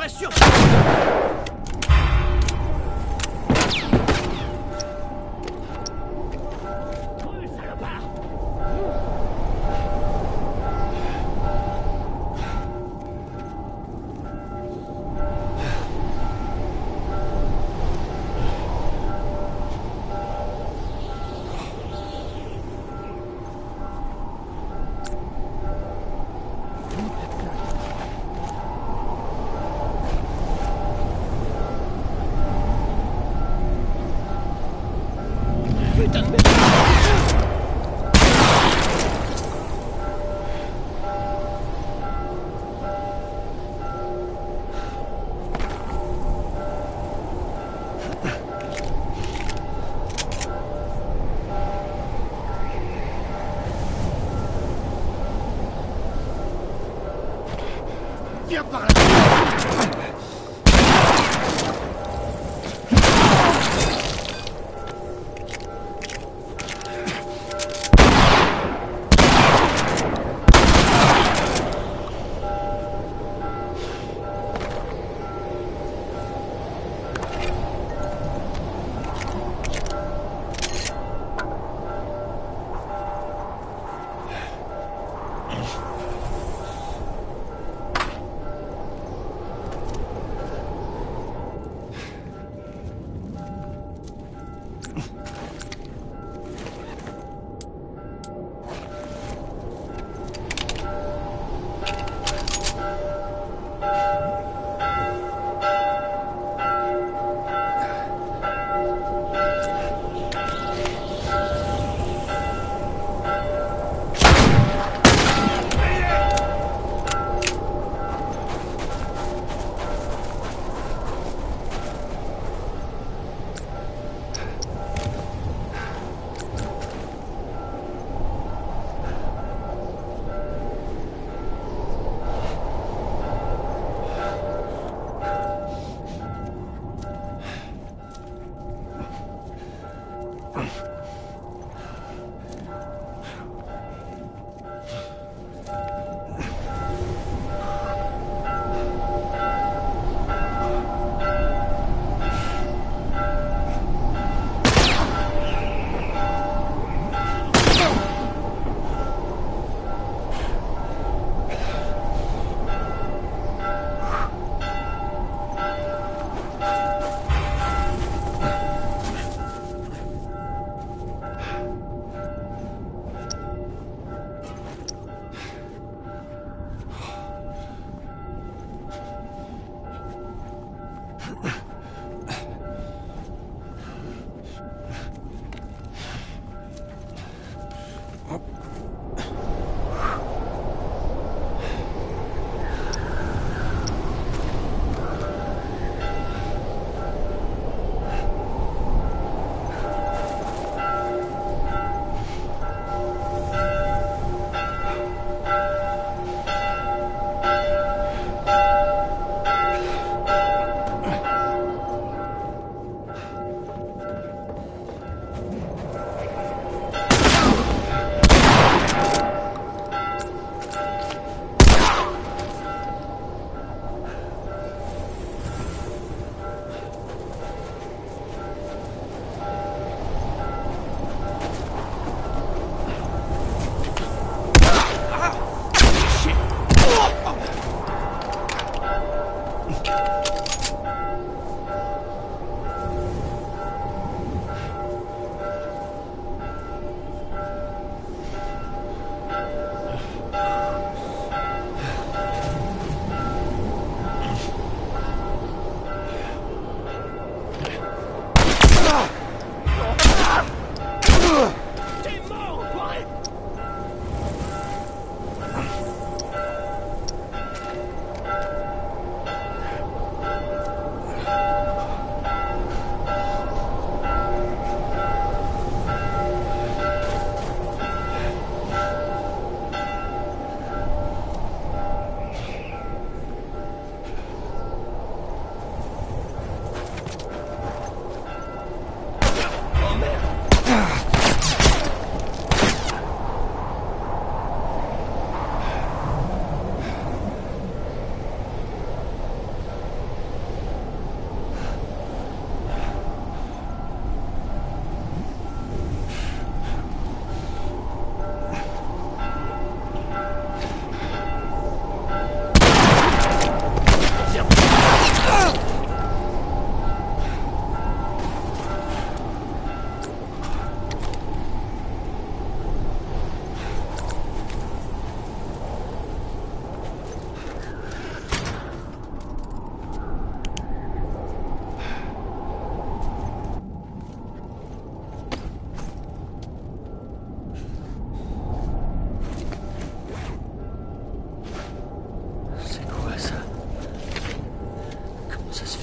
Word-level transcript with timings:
devrais 0.00 0.08
sur... 0.08 0.89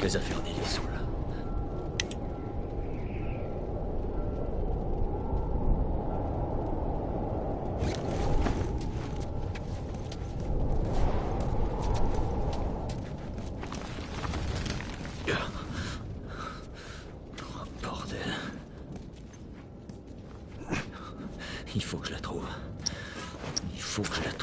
Les 0.00 0.16
affaires 0.16 0.40
d'Eli 0.40 0.54
sont 0.64 0.82
là. 0.84 0.98
Il 21.74 21.82
faut 21.84 21.98
que 21.98 22.08
je 22.08 22.12
la 22.12 22.20
trouve. 22.20 22.44
Il 23.74 23.80
faut 23.80 24.02
que 24.02 24.14
je 24.14 24.22
la 24.22 24.32
trouve. 24.32 24.37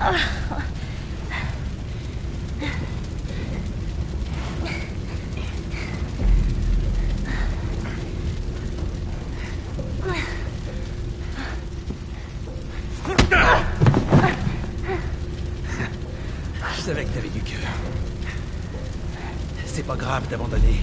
Je 0.00 0.06
savais 16.86 17.04
que 17.04 17.10
t'avais 17.10 17.28
du 17.28 17.40
cœur. 17.40 17.58
C'est 19.66 19.82
pas 19.82 19.96
grave 19.96 20.26
d'abandonner. 20.28 20.80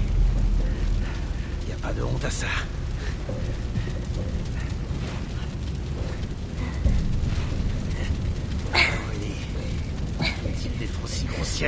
Y 1.68 1.72
a 1.72 1.76
pas 1.82 1.92
de 1.92 2.04
honte 2.04 2.24
à 2.24 2.30
ça. 2.30 2.48
Tu 11.58 11.66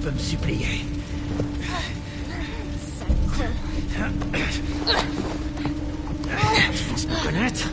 peux 0.00 0.10
me 0.10 0.18
supplier. 0.18 0.84
Tu 6.74 6.82
penses 6.90 7.06
me 7.06 7.24
connaître 7.24 7.70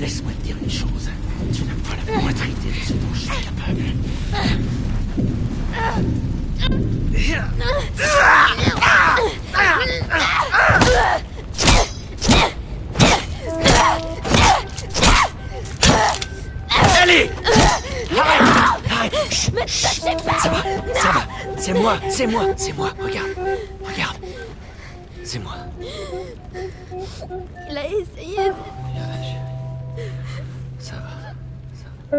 Laisse-moi 0.00 0.32
te 0.32 0.46
dire 0.46 0.56
une 0.62 0.70
chose. 0.70 1.10
Tu 1.52 1.62
n'as 1.64 1.74
pas 1.82 1.96
la 2.06 2.20
moindre 2.20 2.44
idée 2.44 2.70
de 2.70 2.84
ce 2.86 2.92
dont 2.92 3.14
je 3.14 3.18
suis 3.18 3.30
capable. 3.30 3.82
Allez 17.08 17.30
Arrête 18.18 18.42
Arrête 18.90 19.14
Chut, 19.30 19.54
chut. 19.66 20.02
Ça 20.02 20.50
va, 20.50 20.62
ça 20.94 21.08
va. 21.10 21.22
C'est 21.56 21.72
moi, 21.72 21.96
c'est 22.10 22.26
moi, 22.26 22.42
c'est 22.56 22.72
moi. 22.74 22.90
Regarde, 23.00 23.28
regarde. 23.82 24.16
C'est 25.24 25.38
moi. 25.38 25.54
Il 27.70 27.78
a 27.78 27.86
essayé 27.86 28.36
de... 28.36 28.54
Ça 30.78 30.96
va. 30.96 31.32
Ça 31.74 31.88
va. 32.10 32.18